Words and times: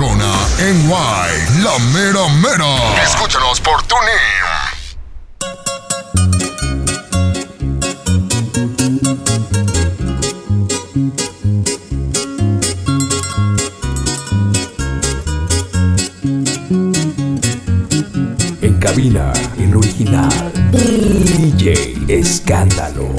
patrona 0.00 0.32
en 0.58 0.88
Guay, 0.88 1.62
la 1.62 1.78
mera 1.92 2.26
mera. 2.40 3.02
Escúchanos 3.04 3.60
por 3.60 3.82
TuneIn. 3.82 4.10
En 18.62 18.78
cabina, 18.78 19.32
el 19.58 19.76
original. 19.76 20.52
DJ 20.72 21.94
Escándalo. 22.08 23.14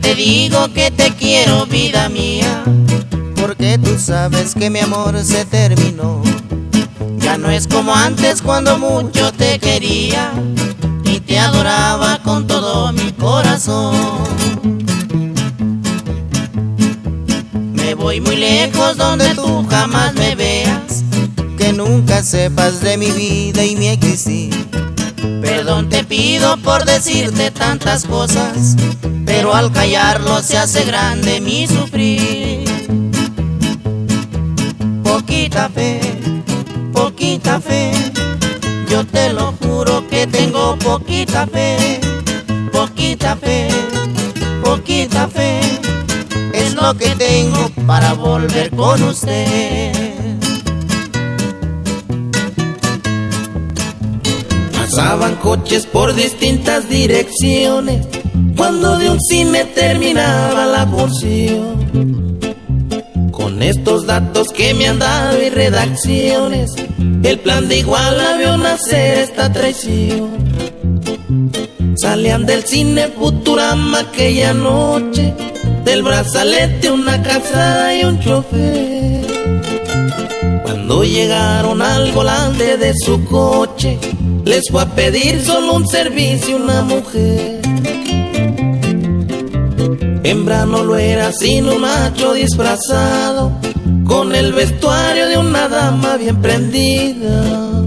Te 0.00 0.14
digo 0.14 0.72
que 0.72 0.90
te 0.90 1.12
quiero, 1.14 1.66
vida 1.66 2.08
mía? 2.08 2.62
Porque 3.36 3.78
tú 3.78 3.98
sabes 3.98 4.54
que 4.54 4.70
mi 4.70 4.80
amor 4.80 5.18
se 5.24 5.44
terminó. 5.44 6.22
Ya 7.18 7.36
no 7.36 7.50
es 7.50 7.66
como 7.66 7.94
antes 7.94 8.42
cuando 8.42 8.78
mucho 8.78 9.32
te 9.32 9.58
quería 9.58 10.32
y 11.04 11.20
te 11.20 11.38
adoraba 11.38 12.20
con 12.22 12.46
todo 12.46 12.92
mi 12.92 13.12
corazón. 13.12 13.94
Me 17.74 17.94
voy 17.94 18.20
muy 18.20 18.36
lejos 18.36 18.96
donde 18.96 19.34
tú 19.34 19.66
jamás 19.68 20.14
me 20.14 20.34
veas. 20.34 21.04
Que 21.56 21.72
nunca 21.72 22.22
sepas 22.22 22.80
de 22.80 22.96
mi 22.96 23.10
vida 23.10 23.64
y 23.64 23.76
mi 23.76 23.88
existir. 23.88 24.54
Perdón 25.40 25.88
te 25.88 26.04
pido 26.04 26.56
por 26.58 26.84
decirte 26.84 27.50
tantas 27.50 28.04
cosas, 28.04 28.76
pero 29.24 29.54
al 29.54 29.70
callarlo 29.72 30.42
se 30.42 30.58
hace 30.58 30.84
grande 30.84 31.40
mi 31.40 31.66
sufrir. 31.66 32.68
Poquita 35.02 35.68
fe, 35.68 36.00
poquita 36.92 37.60
fe, 37.60 37.92
yo 38.88 39.04
te 39.06 39.32
lo 39.32 39.52
juro 39.60 40.06
que 40.08 40.26
tengo 40.26 40.76
poquita 40.76 41.46
fe, 41.46 42.00
poquita 42.72 43.36
fe, 43.36 43.68
poquita 44.62 45.28
fe, 45.28 45.60
es 46.52 46.74
lo 46.74 46.94
que 46.94 47.14
tengo 47.16 47.70
para 47.86 48.12
volver 48.14 48.70
con 48.70 49.02
usted. 49.02 49.97
Pasaban 54.90 55.36
coches 55.36 55.84
por 55.84 56.14
distintas 56.14 56.88
direcciones 56.88 58.06
cuando 58.56 58.96
de 58.96 59.10
un 59.10 59.20
cine 59.20 59.66
terminaba 59.66 60.64
la 60.64 60.86
porción. 60.90 62.38
Con 63.30 63.62
estos 63.62 64.06
datos 64.06 64.48
que 64.48 64.72
me 64.72 64.88
han 64.88 64.98
dado 64.98 65.42
y 65.42 65.50
redacciones, 65.50 66.70
el 67.22 67.38
plan 67.40 67.68
de 67.68 67.80
Iguala 67.80 68.38
vio 68.38 68.56
nacer 68.56 69.18
esta 69.18 69.52
traición. 69.52 70.30
Salían 71.94 72.46
del 72.46 72.64
cine 72.64 73.08
Futurama 73.08 74.00
aquella 74.00 74.54
noche, 74.54 75.34
del 75.84 76.02
brazalete 76.02 76.90
una 76.90 77.22
casada 77.22 77.94
y 77.94 78.04
un 78.04 78.18
chofer. 78.20 79.18
Cuando 80.68 81.02
llegaron 81.02 81.80
al 81.80 82.12
volante 82.12 82.76
de 82.76 82.92
su 82.94 83.24
coche, 83.24 83.98
les 84.44 84.68
fue 84.70 84.82
a 84.82 84.94
pedir 84.94 85.42
solo 85.42 85.72
un 85.72 85.88
servicio 85.88 86.56
una 86.56 86.82
mujer. 86.82 87.62
Hembra 90.22 90.66
no 90.66 90.84
lo 90.84 90.98
era 90.98 91.32
sino 91.32 91.74
un 91.74 91.80
macho 91.80 92.34
disfrazado, 92.34 93.50
con 94.06 94.34
el 94.34 94.52
vestuario 94.52 95.28
de 95.28 95.38
una 95.38 95.68
dama 95.68 96.18
bien 96.18 96.42
prendida. 96.42 97.86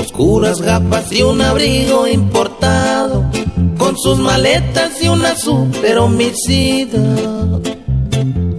Oscuras 0.00 0.60
gafas 0.60 1.10
y 1.10 1.22
un 1.22 1.42
abrigo 1.42 2.06
importado, 2.06 3.24
con 3.78 3.98
sus 3.98 4.20
maletas 4.20 5.02
y 5.02 5.08
una 5.08 5.34
super 5.34 5.98
homicida. 5.98 7.00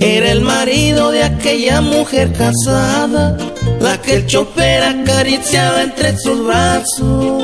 Era 0.05 0.31
el 0.31 0.41
marido 0.41 1.09
de 1.09 1.23
aquella 1.23 1.81
mujer 1.81 2.31
casada, 2.31 3.35
la 3.81 3.99
que 3.99 4.17
el 4.17 4.27
chofer 4.27 4.83
acariciaba 4.83 5.81
entre 5.81 6.15
sus 6.19 6.45
brazos. 6.45 7.43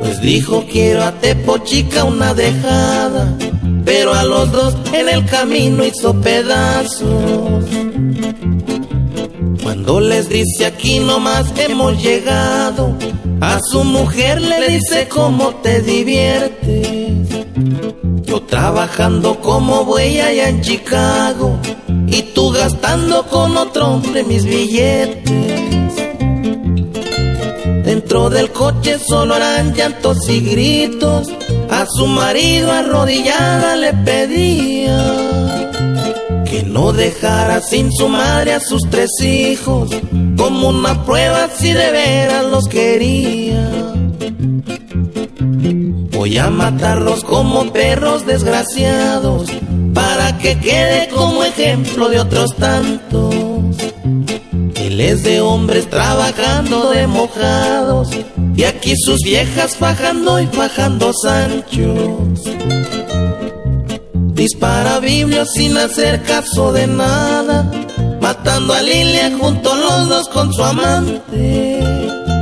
Pues 0.00 0.22
dijo 0.22 0.64
quiero 0.72 1.04
a 1.04 1.12
Tepo 1.12 1.58
chica 1.58 2.04
una 2.04 2.32
dejada, 2.32 3.36
pero 3.84 4.14
a 4.14 4.24
los 4.24 4.50
dos 4.52 4.74
en 4.94 5.06
el 5.06 5.26
camino 5.26 5.84
hizo 5.84 6.18
pedazos. 6.18 7.66
Cuando 9.62 10.00
les 10.00 10.30
dice 10.30 10.64
aquí 10.64 10.98
nomás 11.00 11.52
hemos 11.58 12.02
llegado, 12.02 12.96
a 13.42 13.60
su 13.60 13.84
mujer 13.84 14.40
le 14.40 14.66
dice 14.66 15.08
cómo 15.10 15.56
te 15.56 15.82
diviertes. 15.82 16.94
Yo 18.34 18.42
trabajando 18.42 19.40
como 19.40 19.84
buey 19.84 20.18
allá 20.18 20.48
en 20.48 20.60
Chicago 20.60 21.56
y 22.08 22.20
tú 22.34 22.50
gastando 22.50 23.24
con 23.28 23.56
otro 23.56 23.92
hombre 23.92 24.24
mis 24.24 24.44
billetes. 24.44 25.94
Dentro 27.84 28.30
del 28.30 28.50
coche 28.50 28.98
solo 28.98 29.36
eran 29.36 29.72
llantos 29.72 30.28
y 30.28 30.40
gritos. 30.40 31.28
A 31.70 31.86
su 31.86 32.08
marido 32.08 32.72
arrodillada 32.72 33.76
le 33.76 33.92
pedía 33.92 35.70
que 36.44 36.64
no 36.64 36.92
dejara 36.92 37.60
sin 37.60 37.92
su 37.92 38.08
madre 38.08 38.54
a 38.54 38.58
sus 38.58 38.82
tres 38.90 39.12
hijos, 39.22 39.90
como 40.36 40.70
una 40.70 41.04
prueba 41.04 41.50
si 41.56 41.72
de 41.72 41.92
veras 41.92 42.46
los 42.46 42.66
quería. 42.66 43.94
Voy 46.24 46.38
a 46.38 46.48
matarlos 46.48 47.22
como 47.22 47.70
perros 47.70 48.24
desgraciados, 48.24 49.46
para 49.92 50.38
que 50.38 50.58
quede 50.58 51.10
como 51.10 51.44
ejemplo 51.44 52.08
de 52.08 52.18
otros 52.18 52.56
tantos. 52.56 53.34
Miles 54.80 55.22
de 55.22 55.42
hombres 55.42 55.90
trabajando 55.90 56.92
de 56.92 57.06
mojados, 57.06 58.08
y 58.56 58.64
aquí 58.64 58.94
sus 58.96 59.20
viejas 59.20 59.76
fajando 59.76 60.40
y 60.40 60.46
fajando 60.46 61.12
Sanchos. 61.12 62.40
Dispara 64.32 65.00
Biblia 65.00 65.44
sin 65.44 65.76
hacer 65.76 66.22
caso 66.22 66.72
de 66.72 66.86
nada, 66.86 67.70
matando 68.22 68.72
a 68.72 68.80
Lilia 68.80 69.30
junto 69.38 69.76
los 69.76 70.08
dos 70.08 70.28
con 70.30 70.54
su 70.54 70.64
amante. 70.64 72.33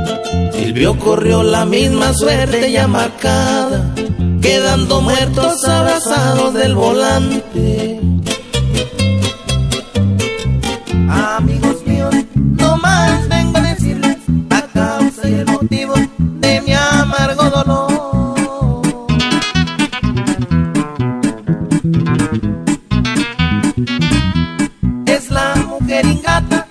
Silvio 0.73 0.97
corrió 0.97 1.43
la 1.43 1.65
misma 1.65 2.15
suerte 2.15 2.71
ya 2.71 2.87
marcada, 2.87 3.93
quedando 4.41 5.01
muertos 5.01 5.63
abrazados 5.67 6.55
del 6.55 6.73
volante. 6.73 7.99
Amigos 11.07 11.85
míos, 11.85 12.15
no 12.33 12.75
más 12.77 13.29
vengo 13.29 13.59
a 13.59 13.61
decirles 13.61 14.17
la 14.49 14.61
causa 14.73 15.29
y 15.29 15.33
el 15.35 15.45
motivo 15.45 15.93
de 16.17 16.61
mi 16.61 16.73
amargo 16.73 17.43
dolor. 17.51 19.05
Es 25.05 25.29
la 25.29 25.53
mujer 25.67 26.03
ingata 26.07 26.67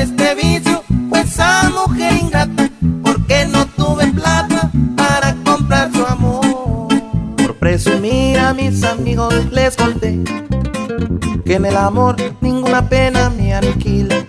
de 0.00 0.04
este 0.04 0.34
vicio 0.34 0.82
fue 1.10 1.20
esa 1.20 1.70
mujer 1.70 2.12
ingrata, 2.16 2.70
porque 3.02 3.46
no 3.46 3.66
tuve 3.66 4.06
plata 4.12 4.70
para 4.96 5.34
comprar 5.44 5.92
su 5.92 6.06
amor. 6.06 6.88
Por 7.36 7.54
presumir 7.56 8.38
a 8.38 8.54
mis 8.54 8.82
amigos 8.82 9.34
les 9.52 9.76
conté 9.76 10.18
que 11.44 11.54
en 11.54 11.66
el 11.66 11.76
amor 11.76 12.16
ninguna 12.40 12.88
pena 12.88 13.30
me 13.30 13.52
aniquila. 13.52 14.24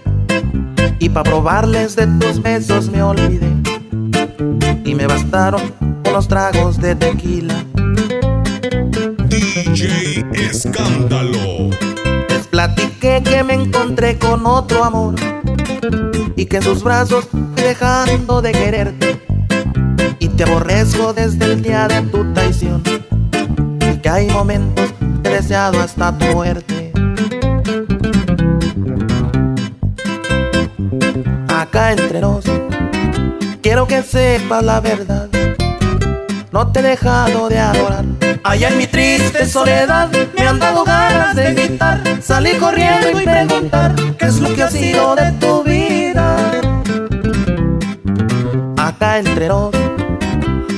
Y 0.99 1.09
pa' 1.09 1.23
probarles 1.23 1.95
de 1.95 2.07
tus 2.19 2.41
besos 2.41 2.89
me 2.89 3.01
olvidé. 3.01 3.49
Y 4.83 4.93
me 4.93 5.07
bastaron 5.07 5.61
unos 6.07 6.27
tragos 6.27 6.79
de 6.81 6.95
tequila. 6.95 7.55
DJ 9.29 10.25
Escándalo. 10.33 11.69
Les 12.27 12.47
platiqué 12.47 13.21
que 13.23 13.43
me 13.43 13.53
encontré 13.53 14.17
con 14.19 14.45
otro 14.45 14.83
amor. 14.83 15.15
Y 16.35 16.45
que 16.45 16.57
en 16.57 16.63
sus 16.63 16.83
brazos 16.83 17.27
dejando 17.55 18.41
de 18.41 18.51
quererte. 18.51 19.21
Y 20.19 20.27
te 20.29 20.43
aborrezco 20.43 21.13
desde 21.13 21.45
el 21.45 21.61
día 21.61 21.87
de 21.87 22.01
tu 22.03 22.31
traición. 22.33 22.83
Y 23.91 23.97
que 23.97 24.09
hay 24.09 24.29
momentos 24.29 24.93
que 25.23 25.29
he 25.29 25.33
deseado 25.33 25.79
hasta 25.79 26.17
tu 26.17 26.25
muerte. 26.25 26.91
Acá 31.47 31.91
entre 31.91 32.21
nos, 32.21 32.45
quiero 33.61 33.87
que 33.87 34.01
sepas 34.03 34.63
la 34.63 34.79
verdad. 34.79 35.29
No 36.51 36.67
te 36.71 36.79
he 36.79 36.83
dejado 36.83 37.47
de 37.47 37.59
adorar. 37.59 38.05
Allá 38.43 38.69
en 38.69 38.77
mi 38.77 38.87
triste 38.87 39.45
soledad 39.45 40.09
me 40.37 40.47
han 40.47 40.59
dado 40.59 40.83
ganas 40.83 41.35
de 41.35 41.53
gritar. 41.53 42.01
Salí 42.21 42.53
corriendo 42.57 43.11
y 43.11 43.23
preguntar 43.23 43.95
qué 44.17 44.25
es 44.25 44.39
lo 44.39 44.53
que 44.53 44.63
ha 44.63 44.69
sido 44.69 45.15
de 45.15 45.31
tu 45.33 45.50
Entre 49.17 49.49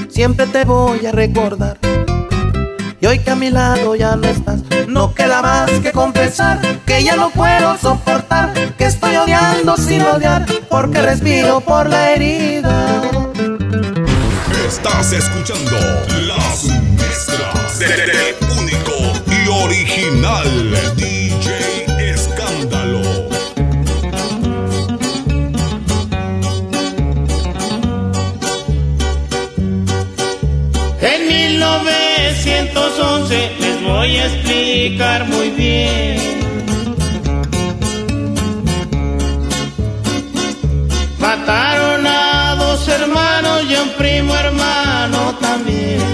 siempre 0.09 0.47
te 0.47 0.65
voy 0.65 1.05
a 1.05 1.11
recordar. 1.11 1.77
Y 2.99 3.05
hoy 3.05 3.19
que 3.19 3.29
a 3.29 3.35
mi 3.35 3.51
lado 3.51 3.95
ya 3.95 4.15
no 4.15 4.27
estás, 4.27 4.61
no 4.87 5.13
queda 5.13 5.41
más 5.43 5.69
que 5.81 5.91
confesar 5.91 6.59
que 6.85 7.03
ya 7.03 7.15
no 7.15 7.29
puedo 7.29 7.77
soportar, 7.77 8.51
que 8.75 8.85
estoy 8.85 9.17
odiando 9.17 9.77
sin 9.77 10.01
odiar, 10.01 10.45
porque 10.67 11.01
respiro 11.01 11.61
por 11.61 11.87
la 11.87 12.11
herida. 12.11 13.01
Estás 14.67 15.13
escuchando 15.13 15.77
las 16.27 16.63
mezclas 16.63 17.79
del 17.79 18.35
único 18.57 18.93
y 19.27 19.47
original 19.63 20.43
voy 34.03 34.17
a 34.17 34.25
explicar 34.25 35.25
muy 35.29 35.49
bien. 35.51 36.17
Mataron 41.19 42.05
a 42.05 42.55
dos 42.55 42.85
hermanos 42.89 43.63
y 43.69 43.75
a 43.75 43.83
un 43.83 43.89
primo 43.91 44.35
hermano 44.35 45.35
también. 45.39 46.12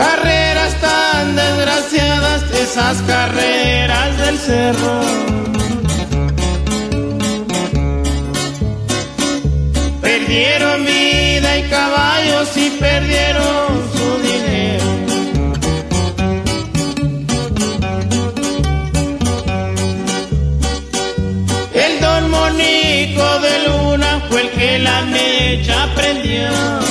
Carreras 0.00 0.74
tan 0.80 1.36
desgraciadas, 1.36 2.42
esas 2.52 3.02
carreras 3.02 4.16
del 4.16 4.38
cerro. 4.38 5.00
Perdieron 10.00 10.86
vida 10.86 11.58
y 11.58 11.62
caballos 11.64 12.56
y 12.56 12.70
perdieron 12.70 13.66
su 13.92 14.08
dinero. 14.22 14.88
El 21.74 22.00
don 22.00 22.30
Monico 22.30 23.28
de 23.40 23.54
Luna 23.66 24.22
fue 24.30 24.40
el 24.40 24.50
que 24.52 24.78
la 24.78 25.02
mecha 25.02 25.88
prendió. 25.94 26.89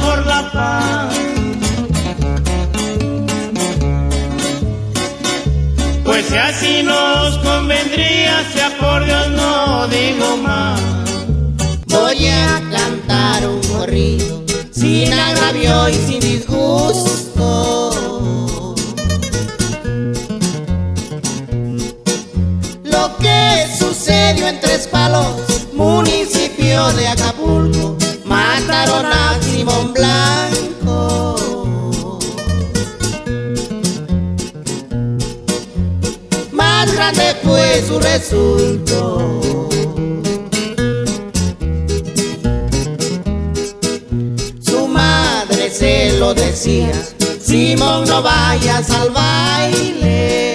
Por 0.00 0.26
la 0.26 0.50
paz. 0.52 1.14
Pues 6.04 6.26
si 6.26 6.36
así 6.36 6.82
nos 6.82 7.38
convendría, 7.38 8.44
sea 8.52 8.70
por 8.78 9.04
Dios 9.04 9.30
no 9.30 9.88
digo 9.88 10.36
más. 10.36 10.80
Voy 11.86 12.26
a 12.26 12.60
cantar 12.70 13.48
un 13.48 13.60
corrido 13.62 14.44
sin 14.70 15.12
agravio 15.12 15.88
y 15.88 15.94
sin 15.94 16.20
disgusto. 16.20 17.90
Lo 22.84 23.16
que 23.18 23.66
sucedió 23.78 24.48
en 24.48 24.60
Tres 24.60 24.86
Palos, 24.88 25.68
municipio 25.74 26.92
de 26.92 27.08
Acapulco, 27.08 27.89
Simón 29.42 29.92
Blanco. 29.92 31.36
Más 36.52 36.92
grande 36.94 37.36
fue 37.42 37.82
su 37.86 38.00
resultado. 38.00 39.68
Su 44.62 44.88
madre 44.88 45.70
se 45.70 46.18
lo 46.18 46.32
decía, 46.32 46.92
Simón 47.42 48.04
no 48.06 48.22
vayas 48.22 48.90
al 48.90 49.10
baile. 49.10 50.49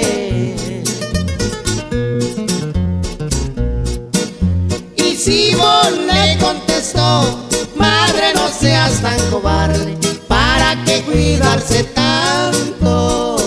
¿Para 10.27 10.83
qué 10.85 11.03
cuidarse 11.03 11.83
tanto? 11.83 13.37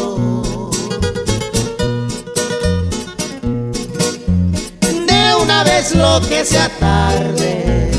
De 4.81 5.35
una 5.43 5.65
vez 5.65 5.95
lo 5.95 6.21
que 6.29 6.45
sea 6.45 6.69
tarde. 6.79 7.91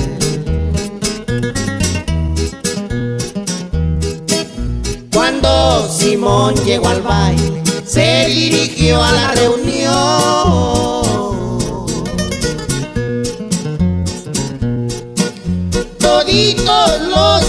Cuando 5.13 5.89
Simón 5.89 6.55
llegó 6.65 6.87
al 6.87 7.01
baile, 7.01 7.61
se 7.85 8.27
dirigió 8.27 9.03
a 9.03 9.11
la 9.11 9.31
reunión. 9.33 10.39
Toditos 15.99 17.01
lo 17.01 17.39
saludaron 17.41 17.48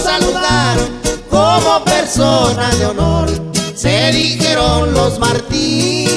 persona 2.13 2.69
de 2.71 2.85
honor, 2.87 3.29
se 3.73 4.11
dijeron 4.11 4.93
los 4.93 5.17
Martínez. 5.17 6.10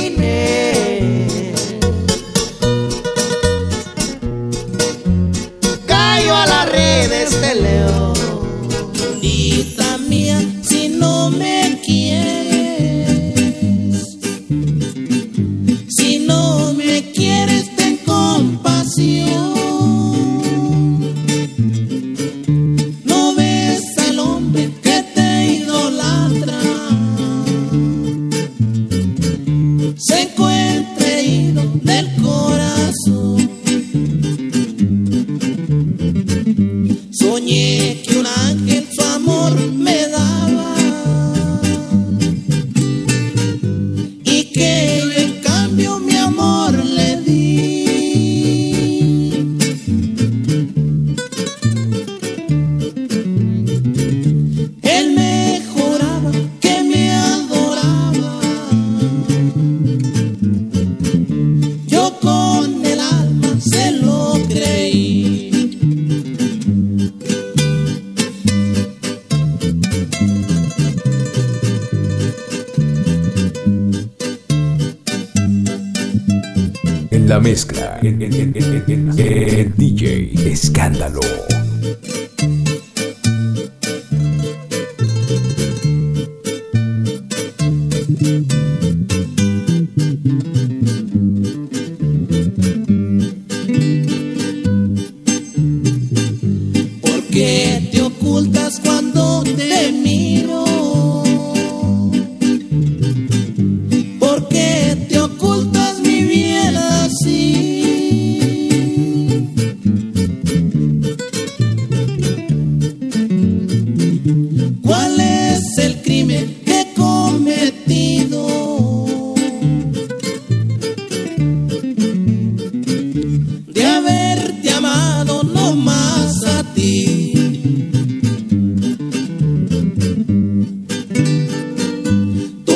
La 77.34 77.40
mezcla, 77.40 77.98
el, 78.00 79.74
DJ 79.76 80.52
Escándalo. 80.52 81.18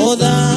toda 0.08 0.47